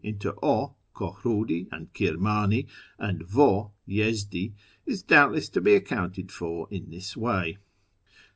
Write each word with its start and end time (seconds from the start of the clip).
into 0.03 0.33
0 0.43 0.75
(Kohrudi 0.95 1.67
and 1.71 1.93
Kirmani) 1.93 2.65
and 2.97 3.19
v6 3.19 3.69
(Yezdi), 3.87 4.51
is 4.87 5.03
doubtless 5.03 5.47
to 5.49 5.61
be 5.61 5.75
accounted 5.75 6.31
for 6.31 6.67
in 6.71 6.89
this 6.89 7.15
way. 7.15 7.59